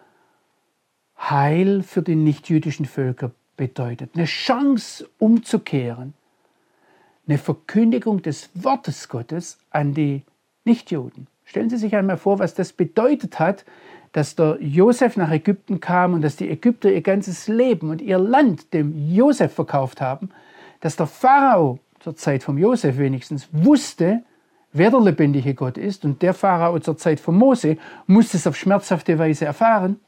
[1.17, 4.11] Heil für die nichtjüdischen Völker bedeutet.
[4.15, 6.13] Eine Chance umzukehren.
[7.27, 10.23] Eine Verkündigung des Wortes Gottes an die
[10.65, 11.27] Nichtjuden.
[11.45, 13.65] Stellen Sie sich einmal vor, was das bedeutet hat,
[14.11, 18.19] dass der Josef nach Ägypten kam und dass die Ägypter ihr ganzes Leben und ihr
[18.19, 20.29] Land dem Josef verkauft haben,
[20.81, 24.23] dass der Pharao zur Zeit von Josef wenigstens wusste,
[24.73, 28.57] wer der lebendige Gott ist und der Pharao zur Zeit von Mose musste es auf
[28.57, 29.99] schmerzhafte Weise erfahren.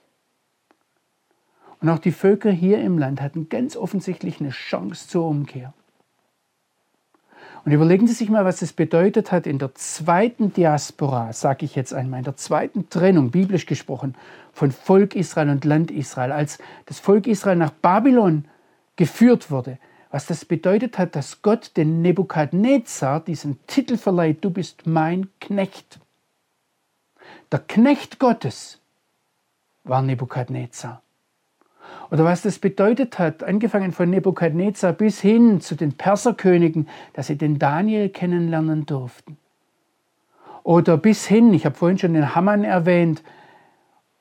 [1.79, 5.73] Und auch die Völker hier im Land hatten ganz offensichtlich eine Chance zur Umkehr.
[7.65, 11.75] Und überlegen Sie sich mal, was es bedeutet hat in der zweiten Diaspora, sage ich
[11.75, 14.15] jetzt einmal, in der zweiten Trennung, biblisch gesprochen,
[14.51, 18.45] von Volk Israel und Land Israel, als das Volk Israel nach Babylon
[18.97, 19.77] geführt wurde.
[20.11, 25.99] Was das bedeutet hat, dass Gott den Nebukadnezar diesen Titel verleiht, du bist mein Knecht.
[27.51, 28.79] Der Knecht Gottes
[29.83, 31.02] war Nebukadnezar.
[32.13, 37.39] Oder was das bedeutet hat, angefangen von Nebukadnezar bis hin zu den Perserkönigen, dass sie
[37.39, 39.35] den Daniel kennenlernen durften.
[40.61, 43.23] Oder bis hin, ich habe vorhin schon den Haman erwähnt,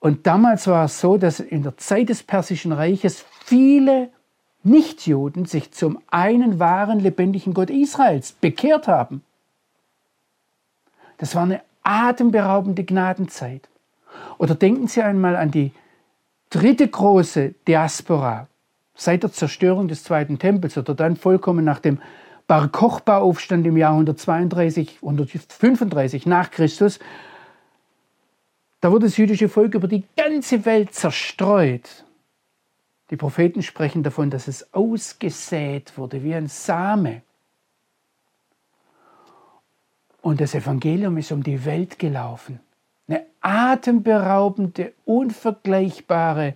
[0.00, 4.08] und damals war es so, dass in der Zeit des Persischen Reiches viele
[4.62, 9.22] Nichtjuden sich zum einen wahren lebendigen Gott Israels bekehrt haben.
[11.18, 13.68] Das war eine atemberaubende Gnadenzeit.
[14.38, 15.72] Oder denken Sie einmal an die
[16.52, 18.46] dritte große Diaspora
[18.94, 22.00] seit der Zerstörung des Zweiten Tempels oder dann vollkommen nach dem
[22.46, 26.98] Bar Kochba-Aufstand im Jahr 132, 135 nach Christus,
[28.80, 32.04] da wurde das jüdische Volk über die ganze Welt zerstreut.
[33.10, 37.22] Die Propheten sprechen davon, dass es ausgesät wurde wie ein Same.
[40.20, 42.60] Und das Evangelium ist um die Welt gelaufen
[43.08, 46.54] eine atemberaubende, unvergleichbare,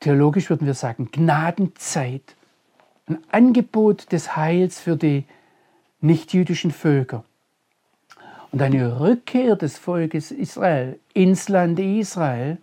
[0.00, 2.36] theologisch würden wir sagen, Gnadenzeit,
[3.06, 5.24] ein Angebot des Heils für die
[6.00, 7.24] nichtjüdischen Völker.
[8.50, 12.58] Und eine Rückkehr des Volkes Israel ins Land Israel,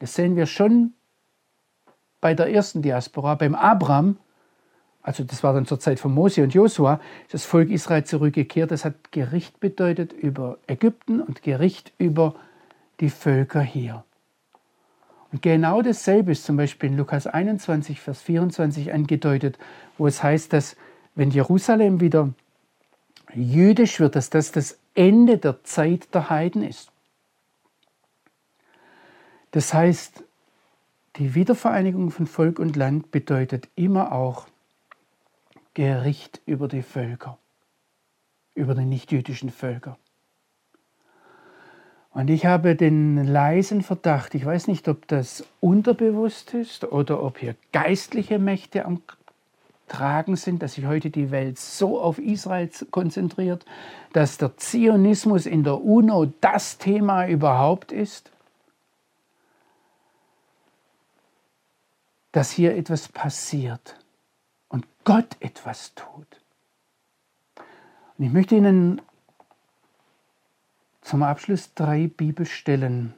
[0.00, 0.94] das sehen wir schon
[2.20, 4.18] bei der ersten Diaspora, beim Abraham,
[5.08, 8.70] also das war dann zur Zeit von Mose und Josua, das Volk Israel zurückgekehrt.
[8.70, 12.34] Das hat Gericht bedeutet über Ägypten und Gericht über
[13.00, 14.04] die Völker hier.
[15.32, 19.58] Und genau dasselbe ist zum Beispiel in Lukas 21, Vers 24 angedeutet,
[19.96, 20.76] wo es heißt, dass
[21.14, 22.34] wenn Jerusalem wieder
[23.34, 26.92] jüdisch wird, dass das das Ende der Zeit der Heiden ist.
[29.52, 30.22] Das heißt,
[31.16, 34.46] die Wiedervereinigung von Volk und Land bedeutet immer auch
[35.78, 37.38] Gericht über die Völker,
[38.56, 39.96] über die nichtjüdischen Völker.
[42.10, 47.38] Und ich habe den leisen Verdacht, ich weiß nicht, ob das unterbewusst ist oder ob
[47.38, 49.02] hier geistliche Mächte am
[49.86, 53.64] Tragen sind, dass sich heute die Welt so auf Israel konzentriert,
[54.12, 58.32] dass der Zionismus in der UNO das Thema überhaupt ist,
[62.32, 63.94] dass hier etwas passiert
[64.68, 66.40] und Gott etwas tut.
[68.16, 69.00] Und ich möchte Ihnen
[71.02, 73.14] zum Abschluss drei Bibelstellen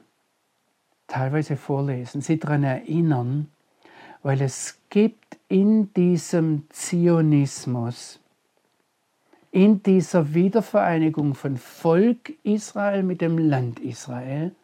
[1.07, 3.51] teilweise vorlesen, Sie daran erinnern,
[4.23, 8.19] weil es gibt in diesem Zionismus,
[9.51, 14.55] in dieser Wiedervereinigung von Volk Israel mit dem Land Israel,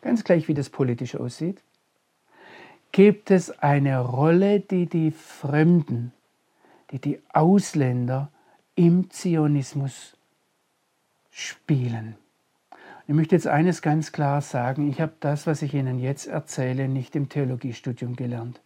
[0.00, 1.60] ganz gleich wie das politisch aussieht,
[2.92, 6.12] gibt es eine Rolle, die die Fremden,
[6.90, 8.30] die die Ausländer
[8.74, 10.16] im Zionismus
[11.30, 12.16] spielen.
[13.06, 16.88] Ich möchte jetzt eines ganz klar sagen, ich habe das, was ich Ihnen jetzt erzähle,
[16.88, 18.60] nicht im Theologiestudium gelernt.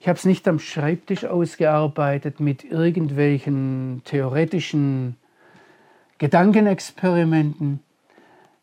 [0.00, 5.16] Ich habe es nicht am Schreibtisch ausgearbeitet mit irgendwelchen theoretischen
[6.18, 7.80] Gedankenexperimenten.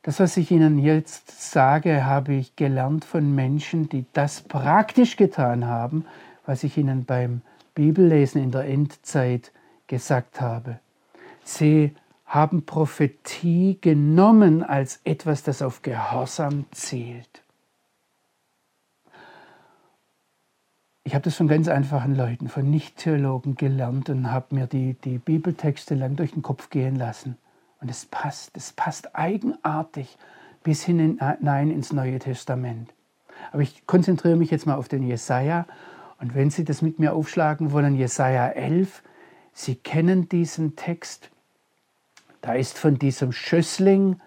[0.02, 5.66] Das, was ich Ihnen jetzt sage, habe ich gelernt von Menschen, die das praktisch getan
[5.66, 6.06] haben,
[6.46, 7.42] was ich Ihnen beim
[7.76, 9.52] Bibellesen in der Endzeit
[9.88, 10.80] gesagt habe.
[11.44, 11.94] Sie
[12.26, 17.44] haben Prophetie genommen als etwas, das auf Gehorsam zielt.
[21.04, 25.20] Ich habe das von ganz einfachen Leuten, von Nicht-Theologen gelernt und habe mir die, die
[25.20, 27.38] Bibeltexte lang durch den Kopf gehen lassen.
[27.80, 30.18] Und es passt, es passt eigenartig
[30.64, 32.92] bis hinein ins Neue Testament.
[33.52, 35.68] Aber ich konzentriere mich jetzt mal auf den Jesaja.
[36.20, 39.04] Und wenn Sie das mit mir aufschlagen wollen, Jesaja 11,
[39.54, 41.30] Sie kennen diesen Text.
[42.42, 44.20] Da ist von diesem Schössling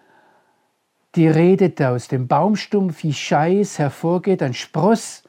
[1.15, 5.23] die Rede, der aus dem Baumstumpf wie Scheiß hervorgeht, ein Spross,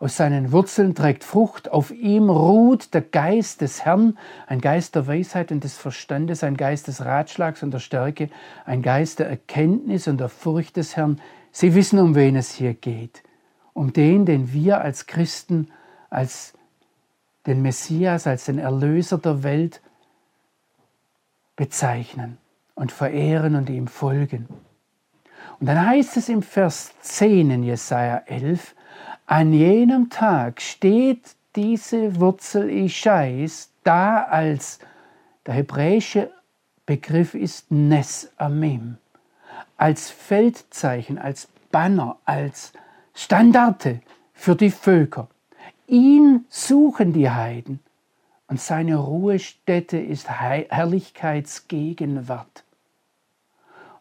[0.00, 5.06] aus seinen Wurzeln trägt Frucht, auf ihm ruht der Geist des Herrn, ein Geist der
[5.06, 8.28] Weisheit und des Verstandes, ein Geist des Ratschlags und der Stärke,
[8.66, 11.20] ein Geist der Erkenntnis und der Furcht des Herrn.
[11.52, 13.22] Sie wissen, um wen es hier geht.
[13.72, 15.68] Um den, den wir als Christen,
[16.14, 16.54] als
[17.46, 19.80] den Messias, als den Erlöser der Welt
[21.56, 22.38] bezeichnen
[22.74, 24.48] und verehren und ihm folgen.
[25.60, 28.74] Und dann heißt es im Vers 10 in Jesaja 11,
[29.26, 34.80] an jenem Tag steht diese Wurzel Ischais da als
[35.46, 36.30] der hebräische
[36.86, 38.98] Begriff ist Nes Amim,
[39.76, 42.72] als Feldzeichen, als Banner, als
[43.14, 44.00] Standarte
[44.32, 45.28] für die Völker.
[45.86, 47.80] Ihn suchen die Heiden
[48.48, 52.64] und seine Ruhestätte ist Herrlichkeitsgegenwart.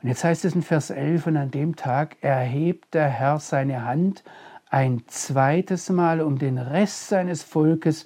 [0.02, 3.84] Und jetzt heißt es in Vers 11, und an dem Tag erhebt der Herr seine
[3.86, 4.24] Hand
[4.70, 8.06] ein zweites Mal, um den Rest seines Volkes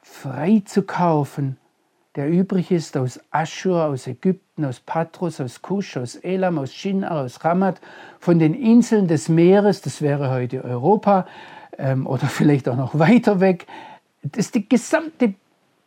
[0.00, 1.56] frei zu kaufen,
[2.14, 7.12] der übrig ist aus Aschur, aus Ägypten, aus Patros, aus Kusch, aus Elam, aus Shinar,
[7.12, 7.80] aus Ramat,
[8.18, 11.26] von den Inseln des Meeres, das wäre heute Europa
[11.78, 13.66] ähm, oder vielleicht auch noch weiter weg.
[14.22, 15.34] Das ist die gesamte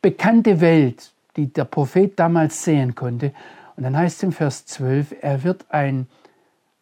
[0.01, 3.33] bekannte Welt, die der Prophet damals sehen konnte.
[3.75, 6.07] Und dann heißt es im Vers 12, er wird ein,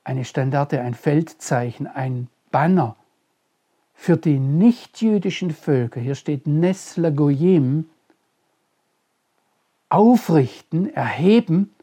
[0.04, 2.96] eine Standarte, ein Feldzeichen, ein Banner
[3.94, 7.90] für die nichtjüdischen Völker, hier steht Nes Lagoyim,
[9.90, 11.74] aufrichten, erheben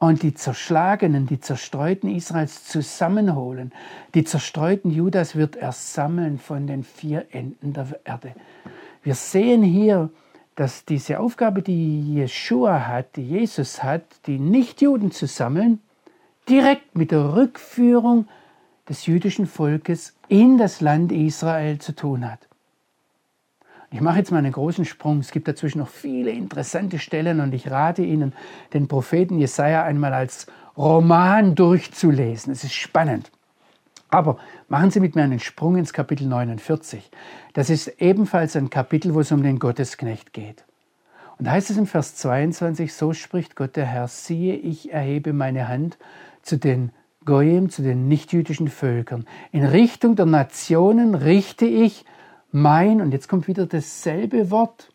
[0.00, 3.70] und die Zerschlagenen, die Zerstreuten Israels zusammenholen.
[4.14, 8.34] Die zerstreuten Judas wird er sammeln von den vier Enden der Erde.
[9.04, 10.10] Wir sehen hier
[10.60, 15.80] dass diese Aufgabe, die Jeshua hat, die Jesus hat, die Nichtjuden zu sammeln,
[16.50, 18.28] direkt mit der Rückführung
[18.86, 22.49] des jüdischen Volkes in das Land Israel zu tun hat.
[23.92, 25.18] Ich mache jetzt mal einen großen Sprung.
[25.18, 28.32] Es gibt dazwischen noch viele interessante Stellen und ich rate Ihnen,
[28.72, 32.52] den Propheten Jesaja einmal als Roman durchzulesen.
[32.52, 33.32] Es ist spannend.
[34.08, 34.38] Aber
[34.68, 37.10] machen Sie mit mir einen Sprung ins Kapitel 49.
[37.52, 40.64] Das ist ebenfalls ein Kapitel, wo es um den Gottesknecht geht.
[41.38, 45.32] Und da heißt es im Vers 22, so spricht Gott der Herr, siehe, ich erhebe
[45.32, 45.98] meine Hand
[46.42, 46.92] zu den
[47.24, 49.26] Goyim, zu den nichtjüdischen Völkern.
[49.50, 52.04] In Richtung der Nationen richte ich
[52.52, 54.92] mein, und jetzt kommt wieder dasselbe Wort,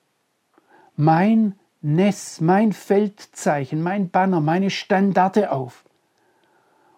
[0.96, 5.84] mein Ness, mein Feldzeichen, mein Banner, meine Standarte auf.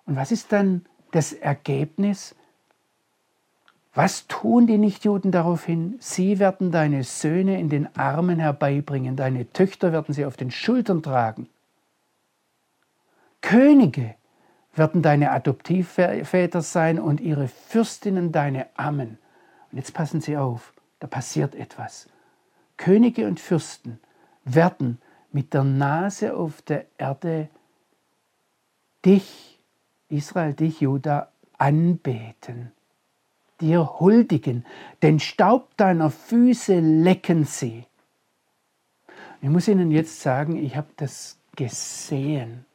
[0.05, 2.35] Und was ist dann das Ergebnis?
[3.93, 5.95] Was tun die Nichtjuden daraufhin?
[5.99, 11.01] Sie werden deine Söhne in den Armen herbeibringen, deine Töchter werden sie auf den Schultern
[11.01, 11.49] tragen.
[13.41, 14.15] Könige
[14.75, 19.17] werden deine Adoptivväter sein und ihre Fürstinnen deine Ammen.
[19.71, 22.07] Und jetzt passen Sie auf, da passiert etwas.
[22.77, 23.99] Könige und Fürsten
[24.45, 24.99] werden
[25.31, 27.49] mit der Nase auf der Erde
[29.03, 29.59] dich,
[30.09, 32.71] Israel, dich, Juda, anbeten,
[33.59, 34.65] dir huldigen,
[35.01, 37.85] den Staub deiner Füße lecken sie.
[39.41, 42.65] Ich muss Ihnen jetzt sagen, ich habe das gesehen,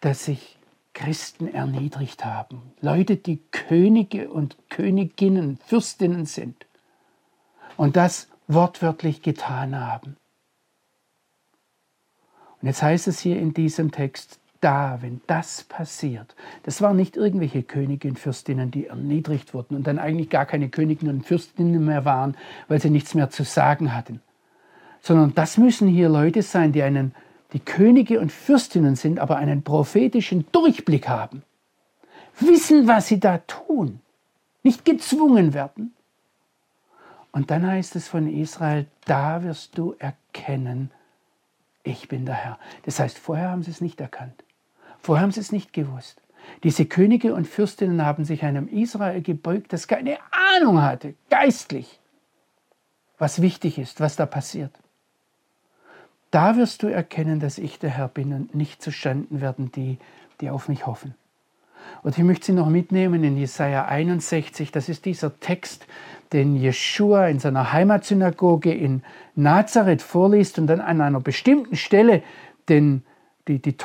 [0.00, 0.55] dass sich
[0.96, 2.72] Christen erniedrigt haben.
[2.80, 6.66] Leute, die Könige und Königinnen, Fürstinnen sind
[7.76, 10.16] und das wortwörtlich getan haben.
[12.62, 17.14] Und jetzt heißt es hier in diesem Text, da, wenn das passiert, das waren nicht
[17.14, 21.84] irgendwelche Könige und Fürstinnen, die erniedrigt wurden und dann eigentlich gar keine Königinnen und Fürstinnen
[21.84, 22.38] mehr waren,
[22.68, 24.22] weil sie nichts mehr zu sagen hatten,
[25.02, 27.14] sondern das müssen hier Leute sein, die einen,
[27.52, 31.42] die Könige und Fürstinnen sind, aber einen prophetischen Durchblick haben,
[32.40, 34.00] wissen, was sie da tun,
[34.62, 35.94] nicht gezwungen werden.
[37.32, 40.90] Und dann heißt es von Israel, da wirst du erkennen,
[41.82, 42.58] ich bin der Herr.
[42.84, 44.42] Das heißt, vorher haben sie es nicht erkannt.
[44.98, 46.20] Vorher haben sie es nicht gewusst.
[46.62, 50.18] Diese Könige und Fürstinnen haben sich einem Israel gebeugt, das keine
[50.56, 52.00] Ahnung hatte, geistlich,
[53.18, 54.72] was wichtig ist, was da passiert.
[56.30, 59.98] Da wirst du erkennen, dass ich der Herr bin und nicht zustanden werden die,
[60.40, 61.14] die auf mich hoffen.
[62.02, 64.72] Und ich möchte Sie noch mitnehmen in Jesaja 61.
[64.72, 65.86] Das ist dieser Text,
[66.32, 69.02] den Jeschua in seiner Heimatsynagoge in
[69.36, 72.22] Nazareth vorliest und dann an einer bestimmten Stelle
[72.68, 73.02] den,
[73.46, 73.76] die, die,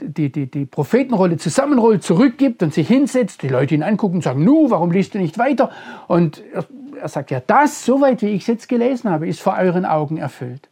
[0.00, 4.42] die, die, die Prophetenrolle zusammenrollt, zurückgibt und sich hinsetzt, die Leute ihn angucken und sagen,
[4.42, 5.70] nu, warum liest du nicht weiter?
[6.08, 6.64] Und er,
[7.00, 10.16] er sagt, ja, das, soweit wie ich es jetzt gelesen habe, ist vor euren Augen
[10.16, 10.69] erfüllt.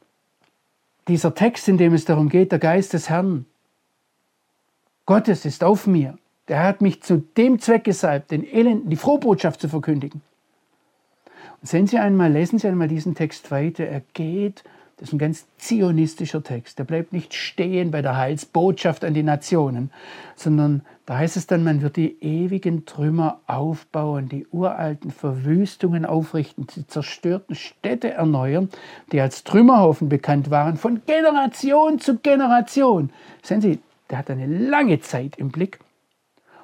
[1.08, 3.46] Dieser Text, in dem es darum geht, der Geist des Herrn,
[5.06, 6.18] Gottes ist auf mir.
[6.48, 10.20] Der hat mich zu dem Zweck gesalbt, den Elenden die Frohbotschaft zu verkündigen.
[11.60, 13.84] Und sehen Sie einmal, lesen Sie einmal diesen Text weiter.
[13.84, 14.64] Er geht,
[14.98, 16.80] das ist ein ganz zionistischer Text.
[16.80, 19.92] Der bleibt nicht stehen bei der Heilsbotschaft an die Nationen,
[20.34, 26.66] sondern da heißt es dann, man wird die ewigen Trümmer aufbauen, die uralten Verwüstungen aufrichten,
[26.74, 28.70] die zerstörten Städte erneuern,
[29.12, 33.10] die als Trümmerhaufen bekannt waren, von Generation zu Generation.
[33.42, 33.78] Sehen Sie,
[34.10, 35.78] der hat eine lange Zeit im Blick.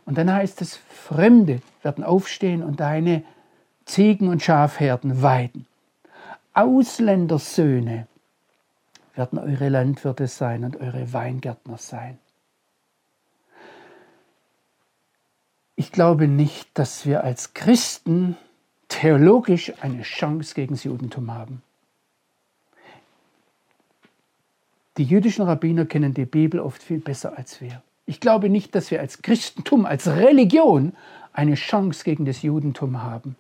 [0.06, 3.22] Und dann heißt es, Fremde werden aufstehen und deine
[3.84, 5.66] Ziegen und Schafherden weiden.
[6.52, 8.08] Ausländersöhne
[9.14, 12.18] werden eure Landwirte sein und eure Weingärtner sein.
[15.76, 18.36] Ich glaube nicht, dass wir als Christen
[18.88, 21.62] theologisch eine Chance gegen das Judentum haben.
[24.96, 27.82] Die jüdischen Rabbiner kennen die Bibel oft viel besser als wir.
[28.06, 30.92] Ich glaube nicht, dass wir als Christentum, als Religion
[31.32, 33.34] eine Chance gegen das Judentum haben.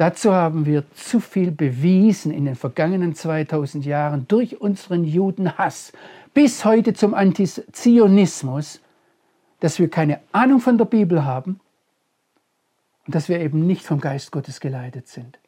[0.00, 5.92] Dazu haben wir zu viel bewiesen in den vergangenen 2000 Jahren durch unseren Judenhass
[6.32, 8.80] bis heute zum Antizionismus,
[9.60, 11.60] dass wir keine Ahnung von der Bibel haben
[13.04, 15.38] und dass wir eben nicht vom Geist Gottes geleitet sind.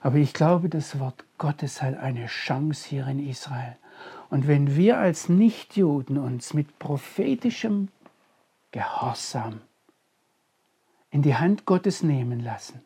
[0.00, 3.76] Aber ich glaube, das Wort Gottes hat eine Chance hier in Israel.
[4.28, 7.90] Und wenn wir als Nichtjuden uns mit prophetischem
[8.72, 9.60] Gehorsam
[11.12, 12.82] in die Hand Gottes nehmen lassen,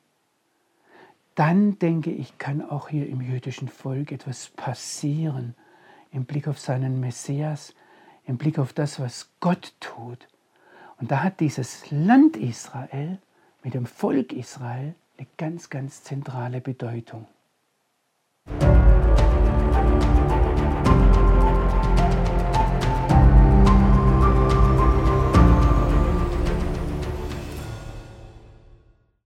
[1.35, 5.55] dann denke ich, kann auch hier im jüdischen Volk etwas passieren
[6.13, 7.75] im Blick auf seinen Messias,
[8.25, 10.29] im Blick auf das, was Gott tut.
[11.01, 13.19] Und da hat dieses Land Israel
[13.65, 17.27] mit dem Volk Israel eine ganz, ganz zentrale Bedeutung.